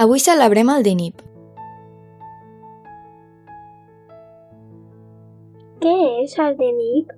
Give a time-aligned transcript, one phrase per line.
[0.00, 1.18] Avui celebrem el DNIP.
[5.84, 5.90] Què
[6.22, 7.10] és el DNIP?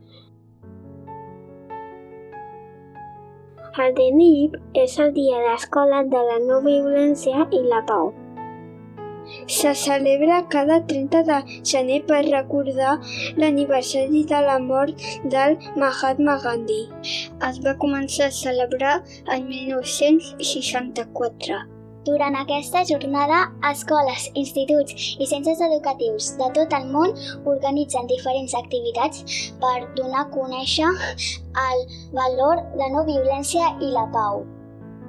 [3.85, 8.11] El DNIP és el Dia d'Escola de la No Violència i la Pau.
[9.47, 11.37] Se celebra cada 30 de
[11.75, 12.97] gener per recordar
[13.39, 15.05] l'aniversari de la mort
[15.37, 15.55] del
[15.85, 16.81] Mahatma Gandhi.
[17.51, 18.97] Es va començar a celebrar
[19.37, 21.63] el 1964.
[22.07, 27.13] Durant aquesta jornada, escoles, instituts i centres educatius de tot el món
[27.53, 29.23] organitzen diferents activitats
[29.63, 30.89] per donar a conèixer
[31.67, 31.85] el
[32.17, 34.43] valor de no violència i la pau.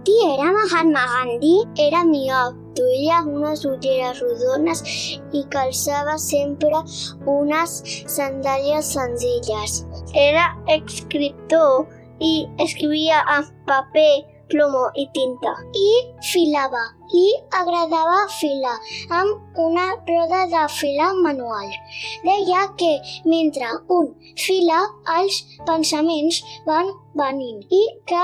[0.05, 1.55] Qui era Mahatma Gandhi?
[1.79, 4.83] Era miop, duia unes ulleres rodones
[5.33, 6.83] i calçava sempre
[7.38, 7.80] unes
[8.17, 9.80] sandàlies senzilles.
[10.13, 11.88] Era escriptor
[12.19, 12.33] i
[12.67, 15.53] escrivia amb paper, plomo i tinta.
[15.77, 15.89] I
[16.31, 16.83] filava.
[17.13, 17.27] Li
[17.59, 18.77] agradava filar
[19.19, 21.69] amb una roda de filar manual.
[22.25, 22.94] Deia que
[23.25, 24.09] mentre un
[24.45, 24.80] fila,
[25.17, 28.23] els pensaments van venint i que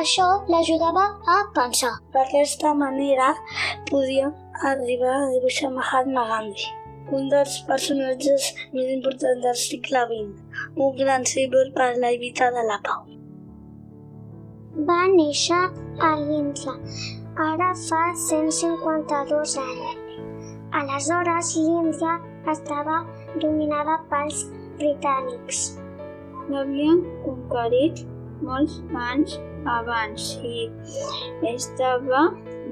[0.00, 1.04] això l'ajudava
[1.36, 1.92] a pensar.
[2.14, 3.34] D'aquesta manera
[3.90, 4.32] podia
[4.72, 6.68] arribar a dibuixar Mahatma Gandhi,
[7.16, 12.68] un dels personatges més importants del segle XX, un gran símbol per la lluita de
[12.72, 13.19] la pau.
[14.88, 15.60] Va néixer
[16.06, 16.72] a l'Índia,
[17.46, 20.14] ara fa 152 anys.
[20.80, 22.12] Aleshores, l'Índia
[22.52, 23.00] estava
[23.42, 24.44] dominada pels
[24.78, 25.60] britànics.
[26.52, 28.04] L'havien conquerit
[28.46, 29.36] molts anys
[29.74, 30.70] abans i
[31.52, 32.22] estava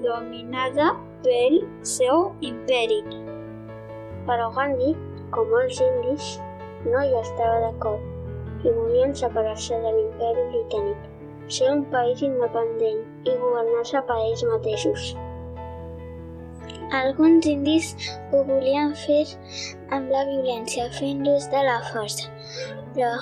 [0.06, 0.92] dominada
[1.26, 1.60] pel
[1.96, 3.02] seu imperi.
[4.30, 4.94] Però Gandhi,
[5.34, 6.32] com molts indis,
[6.86, 11.07] no hi estava d'acord i volien separar-se de l'imperi britànic,
[11.48, 15.08] ser un país independent i governar-se per ells mateixos.
[16.98, 17.92] Alguns indis
[18.32, 19.22] ho volien fer
[19.92, 22.30] amb la violència, fent ús de la força,
[22.94, 23.12] però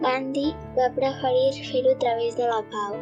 [0.00, 0.46] Gandhi
[0.76, 2.94] va preferir fer-ho a través de la pau.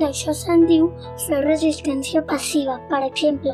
[0.00, 0.88] D'això se'n diu
[1.26, 3.52] fer resistència passiva, per exemple,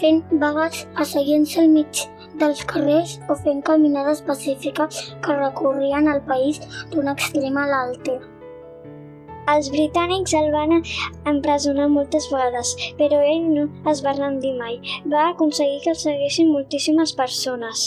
[0.00, 2.00] fent vagues asseient al mig
[2.40, 6.58] dels carrers o fent caminades pacífiques que recorrien el país
[6.94, 8.16] d'un extrem a l'altre.
[9.52, 10.74] Els britànics el van
[11.32, 14.80] empresonar moltes vegades, però ell no es va rendir mai.
[15.12, 17.84] Va aconseguir que el seguissin moltíssimes persones.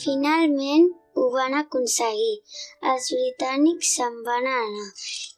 [0.00, 2.32] Finalment, ho van aconseguir.
[2.92, 4.88] Els britànics se'n van anar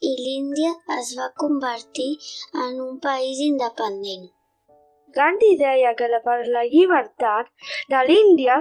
[0.09, 2.09] i l'Índia es va convertir
[2.65, 4.25] en un país independent.
[5.17, 7.53] Gandhi deia que per la llibertat
[7.93, 8.57] de l'Índia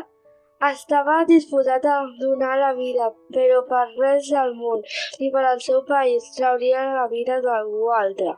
[0.65, 4.83] estava disposat a donar la vida, però per res del món,
[5.21, 8.37] ni per al seu país, trauria la vida d'algú altre.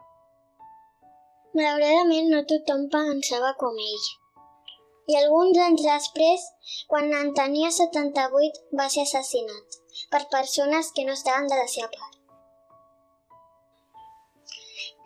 [1.55, 4.09] Malauradament no tothom pensava com ell.
[5.09, 6.45] I alguns anys després,
[6.91, 9.79] quan en tenia 78, va ser assassinat
[10.13, 12.18] per persones que no estaven de la seva part.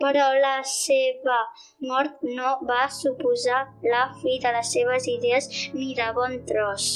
[0.03, 1.39] Però la seva
[1.87, 6.89] mort no va suposar la fi de les seves idees ni de bon tros.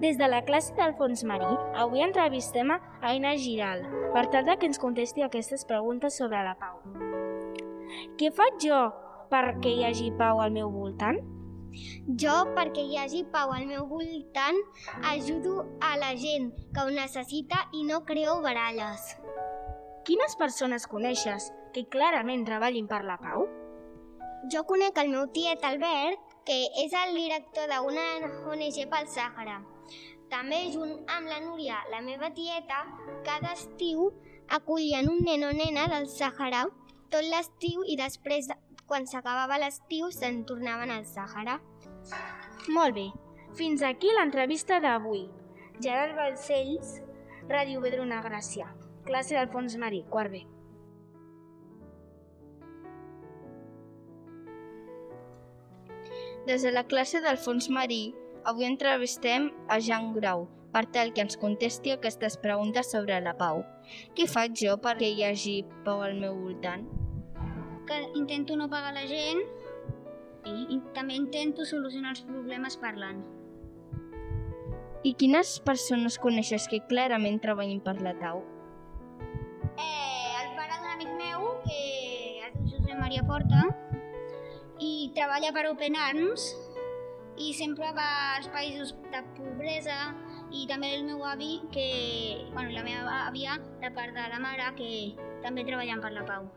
[0.00, 2.78] Des de la classe d'Alfons Marí, avui entrevistem a
[3.10, 3.82] Aina Giral
[4.14, 6.78] per tal que ens contesti aquestes preguntes sobre la pau.
[8.16, 8.80] Què faig jo
[9.34, 11.20] perquè hi hagi pau al meu voltant?
[12.22, 14.58] Jo, perquè hi hagi pau al meu voltant,
[15.12, 19.14] ajudo a la gent que ho necessita i no creo baralles.
[20.06, 23.46] Quines persones coneixes que clarament treballin per la pau?
[24.52, 28.06] Jo conec el meu tiet Albert, que és el director d'una
[28.50, 29.60] ONG pel Sàhara.
[30.30, 32.84] També, junt amb la Núria, la meva tieta,
[33.26, 34.08] cada estiu
[34.48, 36.64] acollien un nen o nena del Sàhara
[37.10, 38.48] tot l'estiu i després,
[38.90, 41.60] quan s'acabava l'estiu, se'n tornaven al Sàhara.
[42.74, 43.06] Molt bé.
[43.54, 45.28] Fins aquí l'entrevista d'avui.
[45.82, 46.96] Gerard Balcells,
[47.50, 48.66] Ràdio Vedruna Gràcia.
[49.06, 50.42] Classe d'Alfons Marí, quart B.
[56.48, 58.14] Des de la classe d'Alfons Marí,
[58.44, 63.62] avui entrevistem a Jean Grau per tal que ens contesti aquestes preguntes sobre la pau.
[64.16, 66.99] Què faig jo perquè hi hagi pau al meu voltant?
[67.90, 69.40] Que intento no pagar la gent
[70.46, 73.18] i, i també intento solucionar els problemes parlant.
[75.02, 78.44] I quines persones coneixes que clarament treballin per la tau?
[79.74, 81.80] Eh, el pare d'un amic meu, que
[82.46, 83.66] es diu Josep Maria Porta,
[84.78, 86.46] i treballa per Open Arms
[87.42, 89.98] i sempre va als països de pobresa
[90.54, 91.90] i també el meu avi, que,
[92.54, 94.90] bueno, la meva àvia, de part de la mare, que
[95.42, 96.50] també treballen per la pau.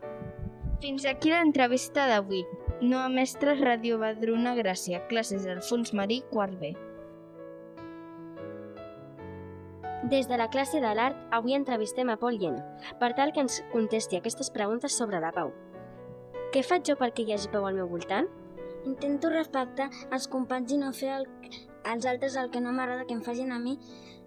[0.84, 2.42] Fins aquí l'entrevista d'avui.
[2.84, 6.74] No a Mestres Ràdio Badruna Gràcia, classes d'Alfons Marí, quart B.
[10.12, 12.66] Des de la classe de l'art, avui entrevistem a Pol Llena,
[13.00, 15.54] per tal que ens contesti aquestes preguntes sobre la pau.
[16.52, 18.28] Què faig jo perquè hi hagi pau al meu voltant?
[18.84, 21.28] Intento respectar els companys i no fer el,
[21.88, 23.80] als altres el que no m'agrada que em facin a mi.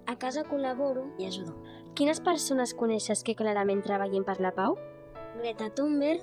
[0.08, 1.52] A casa col·laboro i ajudo.
[1.92, 4.80] Quines persones coneixes que clarament treballin per la pau?
[5.40, 6.22] Greta Thunberg,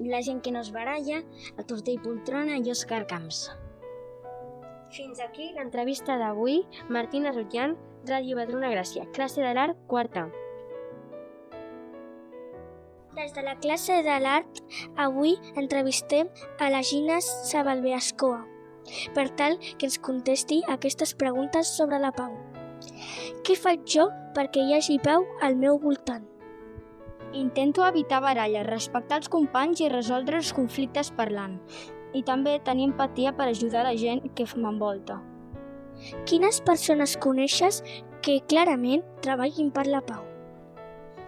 [0.00, 1.22] la gent que no es baralla,
[1.56, 3.48] el Tortell Poltrona i Òscar Camps.
[4.94, 6.60] Fins aquí l'entrevista d'avui.
[6.88, 7.74] Martina Rutjan,
[8.06, 10.28] Ràdio Badruna Gràcia, classe de l'art, quarta.
[13.14, 14.60] Des de la classe de l'art,
[14.96, 18.42] avui entrevistem a la Gina Sabalbeascoa
[19.14, 22.34] per tal que ens contesti aquestes preguntes sobre la pau.
[23.46, 26.33] Què faig jo perquè hi hagi pau al meu voltant?
[27.34, 31.56] Intento evitar baralles, respectar els companys i resoldre els conflictes parlant.
[32.14, 35.18] I també tenir empatia per ajudar la gent que m'envolta.
[36.30, 37.82] Quines persones coneixes
[38.22, 40.22] que clarament treballin per la pau?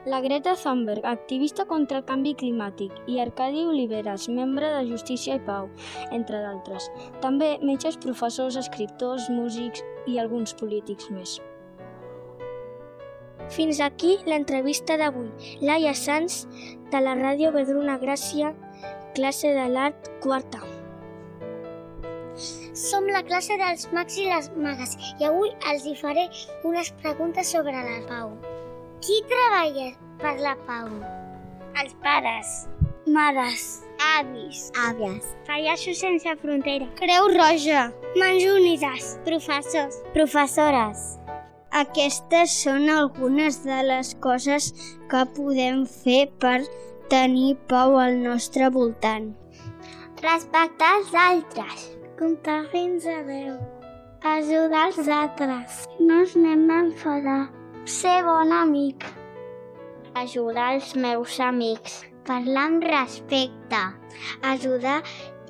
[0.07, 5.43] La Greta Thunberg, activista contra el canvi climàtic, i Arcadi Oliveres, membre de Justícia i
[5.43, 5.67] Pau,
[6.15, 6.87] entre d'altres.
[7.25, 11.41] També metges, professors, escriptors, músics i alguns polítics més.
[13.55, 15.29] Fins aquí l'entrevista d'avui.
[15.63, 16.45] Laia Sanz,
[16.91, 18.53] de la ràdio Vedruna Gràcia,
[19.15, 20.63] classe de l'art quarta.
[22.77, 26.27] Som la classe dels mags i les magues i avui els hi faré
[26.69, 28.35] unes preguntes sobre la pau.
[29.01, 29.91] Qui treballa
[30.21, 30.91] per la pau?
[31.81, 32.53] Els pares,
[33.07, 33.67] mares,
[34.19, 41.07] avis, àvies, pallassos sense frontera, Creu Roja, Mans Unides, professors, professores.
[41.77, 44.71] Aquestes són algunes de les coses
[45.11, 46.63] que podem fer per
[47.13, 49.27] tenir pau al nostre voltant.
[50.23, 51.83] Respectar els altres.
[52.17, 53.61] Comptar fins a 10.
[54.33, 55.85] Ajudar els altres.
[56.01, 57.37] No ens anem a enfadar.
[57.99, 59.05] Ser bon amic.
[60.17, 62.01] Ajudar els meus amics.
[62.25, 63.85] Parlar amb respecte.
[64.57, 65.03] Ajudar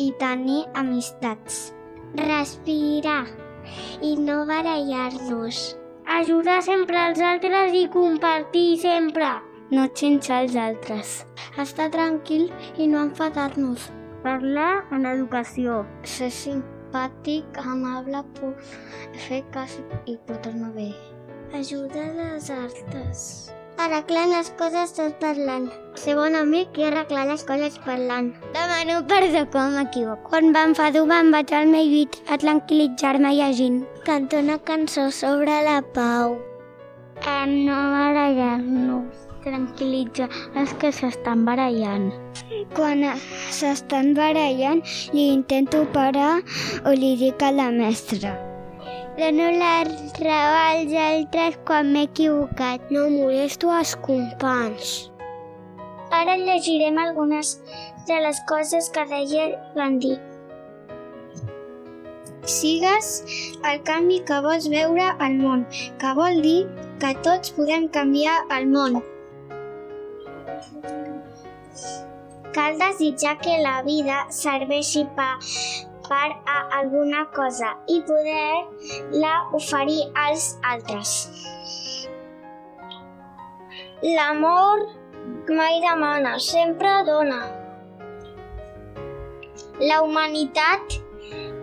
[0.03, 1.69] i tenir amistats.
[2.19, 3.23] Respirar
[4.03, 5.67] i no barallar-nos.
[6.07, 9.27] Ajudar sempre als altres i compartir sempre.
[9.75, 11.17] No xinxar els altres.
[11.59, 12.47] Estar tranquil
[12.79, 13.89] i no enfadar-nos.
[14.23, 15.83] Parlar en educació.
[16.07, 18.23] Ser simpàtic, amable,
[19.27, 20.89] fer cas i portar-me bé.
[21.59, 23.56] Ajudar les altres.
[23.77, 25.67] Arreglar les coses tot parlant.
[26.01, 28.31] Ser bon amic i arreglar les coses parlant.
[28.55, 30.31] Demano perdó quan m'equivoco.
[30.31, 33.83] Quan m'enfado me'n vaig al meu llit a tranquil·litzar-me llegint.
[34.09, 36.39] Canto una cançó sobre la pau.
[37.21, 39.29] A no barallar-nos.
[39.45, 42.09] Tranquil·litza els que s'estan barallant.
[42.75, 43.05] Quan
[43.53, 44.83] s'estan barallant,
[45.13, 46.41] li intento parar
[46.85, 48.35] o li dic a la mestra.
[49.17, 49.83] Dono la
[50.21, 52.91] raó als altres quan m'he equivocat.
[52.93, 54.91] No molesto els companys.
[56.13, 57.55] Ara llegirem algunes
[58.11, 59.47] de les coses que deia
[59.79, 60.13] Gandhi.
[62.57, 63.09] Sigues
[63.71, 65.65] el canvi que vols veure al món,
[66.03, 66.61] que vol dir
[67.01, 69.01] que tots podem canviar el món.
[72.53, 75.33] Cal desitjar que la vida serveixi per,
[76.09, 81.15] per a alguna cosa i poder-la oferir als altres.
[84.03, 84.87] L'amor
[85.49, 87.41] mai demana, sempre dona.
[89.81, 90.99] La humanitat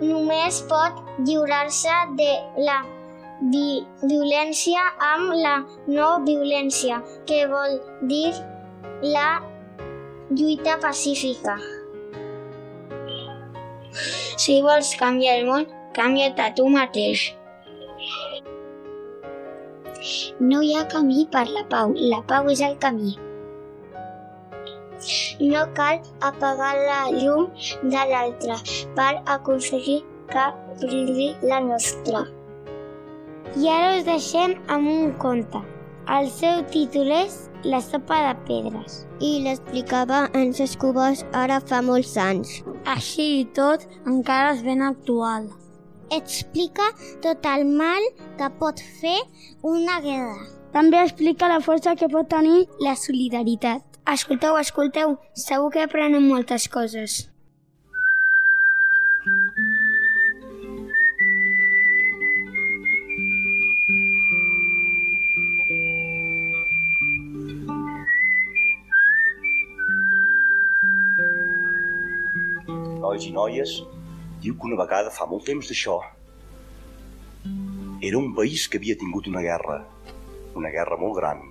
[0.02, 2.32] només pot lliurar-se de
[2.68, 2.82] la
[3.54, 4.84] vi violència
[5.14, 5.56] amb la
[5.88, 7.80] no violència, que vol
[8.12, 8.34] dir
[9.04, 9.30] la
[10.32, 11.58] lluita pacífica.
[14.44, 17.22] Si vols canviar el món, canvia't a tu mateix.
[20.48, 23.14] No hi ha camí per la pau, la pau és el camí.
[25.52, 27.48] No cal apagar la llum
[27.94, 28.58] de l'altre
[29.00, 30.02] per aconseguir
[30.34, 30.46] que
[30.82, 32.26] brilli la nostra.
[33.56, 35.64] I ara us deixem amb un conte.
[36.18, 38.96] El seu títol és La sopa de pedres.
[39.24, 42.58] I l'explicava en Escobós ara fa molts anys.
[42.94, 45.48] Així i tot, encara és ben actual.
[46.12, 46.90] Explica
[47.24, 48.04] tot el mal
[48.38, 49.16] que pot fer
[49.64, 50.44] una guerra.
[50.76, 53.82] També explica la força que pot tenir la solidaritat.
[54.12, 57.33] Escolteu, escolteu, segur que aprenem moltes coses.
[73.14, 73.72] Nois i noies,
[74.42, 76.00] diu que una vegada fa molt temps d'això.
[78.02, 79.84] Era un país que havia tingut una guerra,
[80.58, 81.44] una guerra molt gran.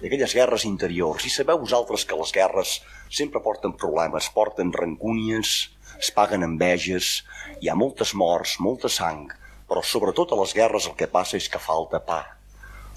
[0.00, 2.72] I aquelles guerres interiors, i sabeu vosaltres que les guerres
[3.20, 7.20] sempre porten problemes, porten rancúnies, es paguen enveges,
[7.62, 9.28] hi ha moltes morts, molta sang,
[9.70, 12.24] però sobretot a les guerres el que passa és que falta pa.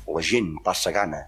[0.10, 1.28] La gent passa gana.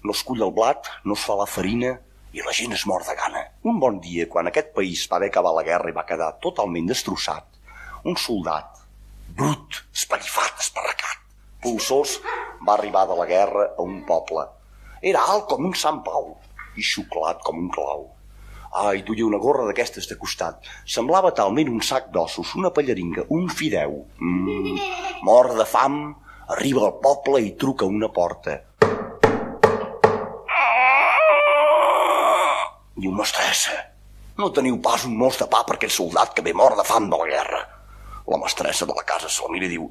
[0.00, 1.98] No es cull el blat, no es fa la farina
[2.34, 3.44] i la gent es mor de gana.
[3.70, 6.88] Un bon dia, quan aquest país va haver acabar la guerra i va quedar totalment
[6.90, 7.60] destrossat,
[8.10, 8.80] un soldat,
[9.38, 11.22] brut, espallifat, esparracat,
[11.62, 12.18] pulsós,
[12.66, 14.48] va arribar de la guerra a un poble.
[15.00, 16.34] Era alt com un Sant Pau
[16.74, 18.08] i xuclat com un clau.
[18.82, 20.66] Ai, duia una gorra d'aquestes de costat.
[20.90, 24.00] Semblava talment un sac d'ossos, una pallaringa, un fideu.
[24.18, 24.74] Mm,
[25.22, 26.00] mort de fam,
[26.50, 28.58] arriba al poble i truca a una porta.
[32.94, 33.74] Diu, mestressa,
[34.38, 37.08] no teniu pas un mos de pa per aquest soldat que ve mort de fam
[37.10, 37.62] de la guerra.
[38.30, 39.88] La mestressa de la casa se'l mira i diu,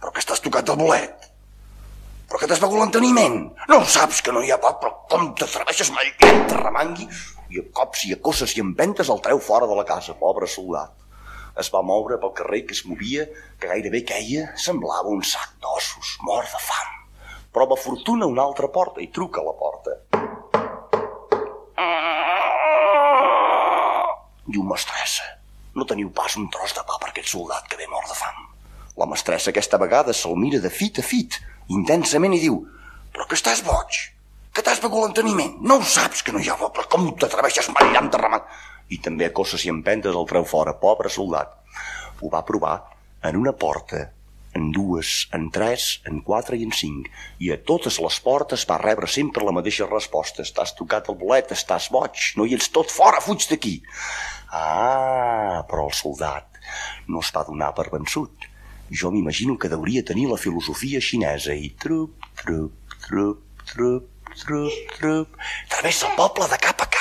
[0.00, 1.28] però que estàs tocat el bolet?
[2.26, 3.38] Però que t'has begut l'enteniment?
[3.70, 7.06] No saps que no hi ha pa, però com t'atreveixes mai que te remangui?
[7.54, 10.50] I a cops i a cosses i empentes el treu fora de la casa, pobre
[10.50, 10.90] soldat.
[11.62, 13.28] Es va moure pel carrer que es movia,
[13.60, 16.98] que gairebé queia, semblava un sac d'ossos, mort de fam.
[17.54, 20.00] Prova fortuna una altra porta i truca a la porta.
[24.44, 25.24] Diu, mestressa,
[25.74, 28.42] no teniu pas un tros de pa per aquest soldat que ve mort de fam.
[29.00, 31.38] La mestressa aquesta vegada se'l mira de fit a fit,
[31.72, 32.60] intensament, i diu
[33.14, 34.00] «Però que estàs boig?
[34.54, 35.56] Que t'has begut l'enteniment?
[35.66, 38.44] No ho saps que no hi ha però com t'atreveixes marillar amb terramant?»
[38.92, 41.56] I també a cosses i empentes el treu fora, pobre soldat.
[42.20, 42.76] Ho va provar
[43.24, 44.10] en una porta,
[44.54, 47.10] en dues, en tres, en quatre i en cinc.
[47.42, 50.46] I a totes les portes va rebre sempre la mateixa resposta.
[50.46, 53.76] Estàs tocat el bolet, estàs boig, no hi ets tot fora, fuig d'aquí.
[54.54, 56.60] Ah, però el soldat
[57.10, 58.48] no es va donar per vençut.
[58.90, 63.42] Jo m'imagino que hauria tenir la filosofia xinesa i trup, trup, trup,
[63.72, 65.38] trup, trup, trup,
[65.72, 66.93] travessa el poble de cap a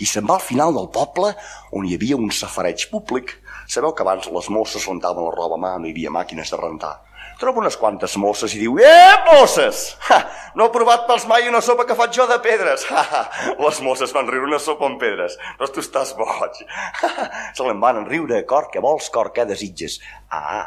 [0.00, 1.32] i se'n va al final del poble
[1.72, 3.36] on hi havia un safareig públic.
[3.66, 6.60] Sabeu que abans les mosses rentaven la roba a mà, no hi havia màquines de
[6.60, 6.94] rentar.
[7.36, 9.82] Troba unes quantes mosses i diu, eh, mosses!
[10.08, 10.22] Ha,
[10.56, 12.86] no he provat pels mai una sopa que faig jo de pedres.
[12.88, 13.52] Ha, ha.
[13.60, 15.36] Les mosses van riure una sopa amb pedres.
[15.58, 16.62] Però tu estàs boig.
[16.70, 17.26] Ha, ha.
[17.52, 19.98] Se l'en van riure, cor, què vols, cor, què desitges?
[20.32, 20.64] Ah,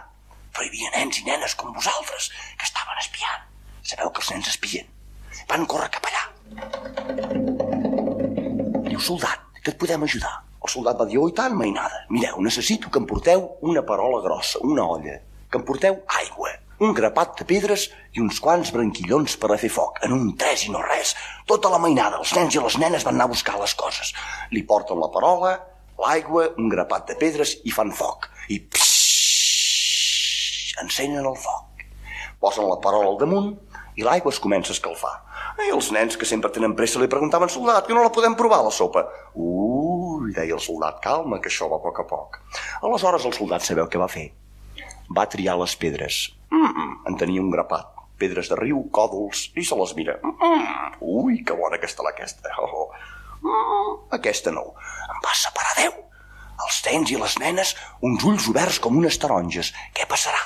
[0.53, 3.49] però hi havia nens i nenes com vosaltres que estaven espiant.
[3.81, 4.85] Sabeu que els nens espien?
[5.49, 7.78] Van córrer cap allà.
[8.99, 10.35] Soldat, que et podem ajudar?
[10.59, 12.05] El soldat va dir, oh, i tant, mainada.
[12.11, 15.15] Mireu, necessito que em porteu una parola grossa, una olla,
[15.49, 19.71] que em porteu aigua, un grapat de pedres i uns quants branquillons per a fer
[19.71, 19.99] foc.
[20.05, 21.15] En un tres i no res.
[21.47, 24.13] Tota la mainada, els nens i les nenes van anar a buscar les coses.
[24.51, 25.51] Li porten la parola,
[25.99, 28.29] l'aigua, un grapat de pedres i fan foc.
[28.51, 29.99] I pssst,
[30.83, 31.65] encenen el foc.
[32.39, 33.49] Posen la parola al damunt
[33.99, 35.15] i l'aigua es comença a escalfar.
[35.65, 38.61] I els nens, que sempre tenen pressa, li preguntaven, soldat, que no la podem provar,
[38.63, 39.03] la sopa?
[39.35, 42.39] Ui, deia el soldat, calma, que això va a poc a poc.
[42.81, 44.29] Aleshores el soldat sabeu què va fer?
[45.15, 46.29] Va triar les pedres.
[46.49, 47.87] Mm -mm, en tenia un grapat.
[48.17, 50.19] Pedres de riu, còdols, i se les mira.
[50.23, 52.49] Mm -mm, ui, que bona que està aquesta.
[52.57, 52.89] Oh, oh.
[53.41, 54.73] Mm, aquesta no.
[55.13, 55.93] Em va separar deu.
[56.65, 59.73] Els nens i les nenes, uns ulls oberts com unes taronges.
[59.93, 60.41] Què passarà?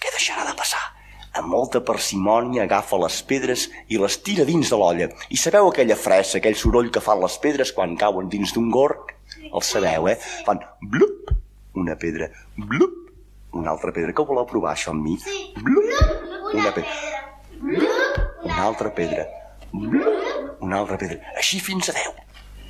[0.00, 0.97] Què deixarà de passar?
[1.38, 5.08] Amb molta parsimònia agafa les pedres i les tira dins de l'olla.
[5.30, 9.14] I sabeu aquella fressa, aquell soroll que fan les pedres quan cauen dins d'un gorg?
[9.48, 10.16] El sabeu, eh?
[10.46, 10.62] Fan
[10.94, 11.32] blup,
[11.78, 13.12] una pedra, blup,
[13.52, 14.12] una altra pedra.
[14.12, 15.16] Que ho voleu provar, això amb mi?
[15.62, 17.24] Blup, una pedra.
[17.58, 19.28] Blup, una altra pedra.
[19.72, 21.20] Blup, una altra pedra.
[21.38, 22.16] Així fins a deu.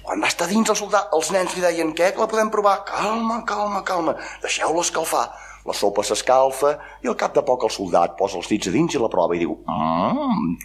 [0.08, 2.78] Quan va estar dins el soldat, els nens li deien, què, que la podem provar?
[2.88, 5.26] Calma, calma, calma, deixeu-la escalfar.
[5.68, 6.72] La sopa s'escalfa
[7.04, 9.36] i al cap de poc el soldat posa els dits a dins i la prova
[9.36, 10.56] i diu mmm,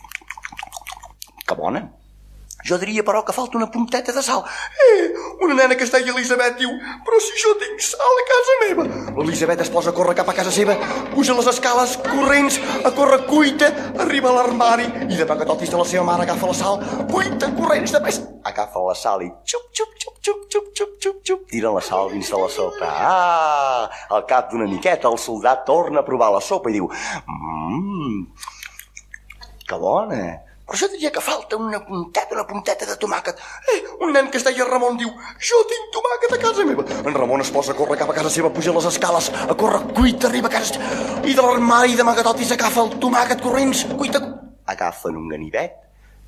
[1.44, 1.84] que bona.
[2.64, 4.44] Jo diria, però, que falta una punteta de sal.
[4.88, 5.12] Eh,
[5.44, 6.72] una nena que es deia Elisabet diu,
[7.04, 8.86] però si jo tinc sal a casa meva.
[9.18, 10.78] L'Elisabet es posa a córrer cap a casa seva,
[11.14, 13.72] puja les escales corrents, a córrer cuita,
[14.06, 16.80] arriba a l'armari i de pagatotis de la seva mare agafa la sal,
[17.12, 18.22] cuita, corrents, de pes.
[18.48, 22.12] Agafa la sal i xup, xup, xup, xup, xup, xup, xup, xup, tira la sal
[22.12, 22.88] dins de la sopa.
[22.88, 23.90] Ah!
[24.16, 26.88] Al cap d'una miqueta el soldat torna a provar la sopa i diu,
[27.28, 28.26] mmm,
[29.68, 30.24] que bona.
[30.64, 33.40] Però jo diria que falta una punteta, una punteta de tomàquet.
[33.74, 35.10] Eh, un nen que es deia Ramon diu,
[35.50, 36.86] jo tinc tomàquet a casa meva.
[37.04, 39.84] En Ramon es posa a córrer cap a casa seva, puja les escales, a córrer
[39.94, 40.80] cuita, arriba a casa...
[41.24, 44.24] I de l'armari de magatotis agafa el tomàquet corrents, cuita...
[44.72, 45.76] Agafen un ganivet,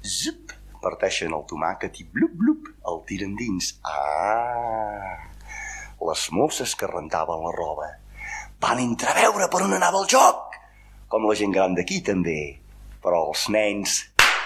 [0.04, 0.52] zup,
[0.84, 3.78] parteixen el tomàquet i blup, blup, el tiren dins.
[3.88, 5.32] Ah!
[6.06, 7.88] les mosses que rentaven la roba.
[8.62, 10.58] Van entreveure per on anava el joc,
[11.10, 12.60] com la gent gran d'aquí també.
[13.04, 14.00] Però els nens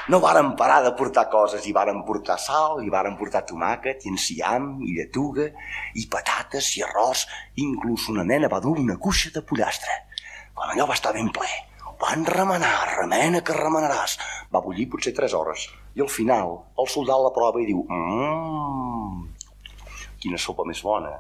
[0.10, 4.10] no varen parar de portar coses, i varen portar sal, i varen portar tomàquet, i
[4.10, 5.46] enciam, i lletuga,
[6.02, 7.28] i patates, i arròs,
[7.62, 10.00] inclús una nena va dur una cuixa de pollastre.
[10.58, 11.52] Quan allò va estar ben ple,
[12.02, 14.18] van remenar, remena que remenaràs.
[14.50, 15.68] Va bullir potser tres hores.
[15.94, 19.28] I al final, el soldat la prova i diu mmm,
[20.24, 21.14] quina sopa més bona.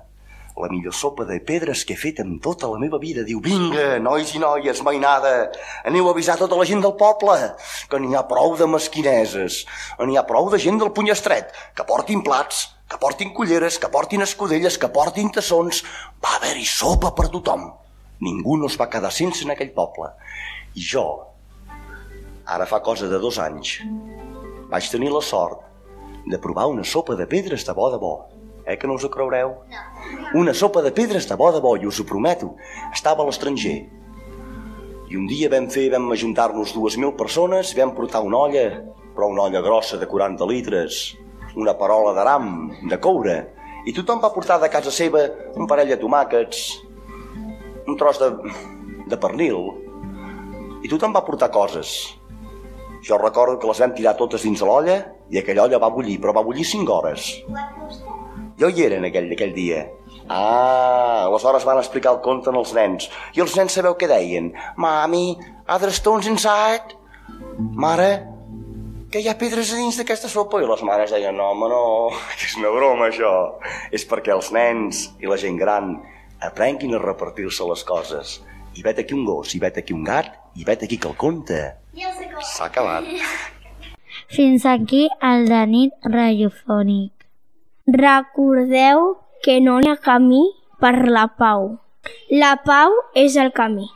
[0.59, 3.23] La millor sopa de pedres que he fet en tota la meva vida.
[3.23, 5.31] Diu, vinga, nois i noies, mainada,
[5.87, 7.37] aneu a avisar tota la gent del poble,
[7.87, 9.61] que n'hi ha prou de mesquineses,
[10.03, 13.87] n'hi ha prou de gent del puny estret, que portin plats, que portin culleres, que
[13.93, 15.83] portin escudelles, que portin tassons.
[16.19, 17.69] Va haver-hi sopa per tothom.
[18.19, 20.11] Ningú no es va quedar sense en aquell poble.
[20.75, 21.05] I jo,
[22.43, 23.77] ara fa cosa de dos anys,
[24.73, 25.63] vaig tenir la sort
[26.27, 28.13] de provar una sopa de pedres de bo de bo.
[28.65, 29.55] Eh, que no us ho creureu?
[29.71, 30.18] No.
[30.31, 32.51] Una sopa de pedres de bo de bo, i us ho prometo.
[32.93, 33.79] Estava a l'estranger.
[35.09, 38.65] I un dia vam fer, vam ajuntar-nos dues mil persones, vam portar una olla,
[39.15, 40.99] però una olla grossa de 40 litres,
[41.57, 43.39] una parola d'aram, de coure,
[43.89, 45.25] i tothom va portar de casa seva
[45.57, 46.61] un parell de tomàquets,
[47.89, 48.29] un tros de,
[49.09, 49.63] de pernil,
[50.85, 51.95] i tothom va portar coses.
[53.01, 55.01] Jo recordo que les vam tirar totes dins l'olla
[55.33, 57.31] i aquella olla va bullir, però va bullir 5 hores.
[58.61, 59.87] Jo hi era en aquell, aquell dia.
[60.29, 63.09] Ah, aleshores van explicar el conte als nens.
[63.33, 64.51] I els nens sabeu què deien?
[64.77, 65.23] Mami,
[65.65, 66.93] are there stones inside?
[67.57, 68.11] Mare,
[69.09, 70.61] que hi ha pedres a dins d'aquesta sopa?
[70.61, 71.81] I les mares deien, no, home, no,
[72.37, 73.31] que és una broma, això.
[73.89, 75.95] És perquè els nens i la gent gran
[76.45, 78.35] aprenguin a repartir-se les coses.
[78.77, 81.17] I vet aquí un gos, i vet aquí un gat, i vet aquí que el
[81.17, 81.57] conte.
[82.51, 83.09] S'ha acabat.
[84.29, 87.25] Fins aquí el de nit radiofònic.
[87.89, 90.41] Recordeu que no hi ha camí
[90.79, 91.71] per la pau.
[92.41, 93.87] La pau és el camí.